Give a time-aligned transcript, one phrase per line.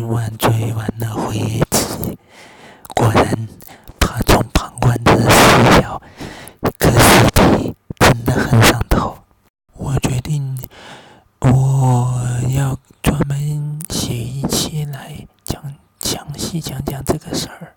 [0.00, 1.62] 今晚追完了回忆
[2.94, 3.48] 果然
[3.98, 6.00] 他从旁观者视角
[6.78, 7.26] 可是
[7.58, 9.18] 题真的很上头。
[9.74, 10.58] 我决定
[11.40, 12.18] 我
[12.56, 15.62] 要专门写一期来讲
[16.00, 17.74] 详细讲讲这个事儿。